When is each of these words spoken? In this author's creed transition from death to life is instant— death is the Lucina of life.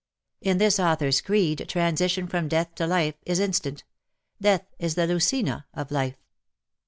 In 0.41 0.57
this 0.57 0.79
author's 0.79 1.21
creed 1.21 1.63
transition 1.69 2.25
from 2.25 2.47
death 2.47 2.73
to 2.73 2.87
life 2.87 3.13
is 3.23 3.37
instant— 3.39 3.83
death 4.41 4.65
is 4.79 4.95
the 4.95 5.05
Lucina 5.05 5.67
of 5.75 5.91
life. 5.91 6.17